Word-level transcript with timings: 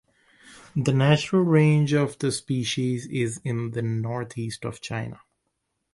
The 0.75 0.93
natural 0.93 1.43
range 1.43 1.93
of 1.93 2.17
the 2.17 2.31
species 2.31 3.05
is 3.05 3.39
in 3.43 3.69
the 3.69 3.83
northeast 3.83 4.65
of 4.65 4.81
China. 4.81 5.21